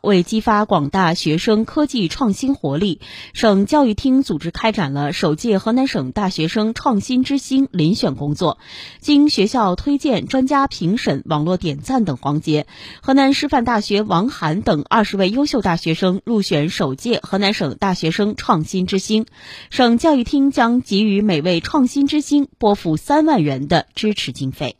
[0.00, 3.00] 为激发广大学生科技创新活力
[3.32, 8.58] 省教育厅组织开展了首届河南省大学生创新之星遴选工作。
[9.00, 12.66] 经学校推荐专家评审网络点赞等环节
[13.02, 19.26] 河南师范大学王涵等二十位优秀大学生入选首届河南省大学生创新之星
[19.70, 24.76] 省教育厅将给予每位创新之星拨付三万元的支持经费。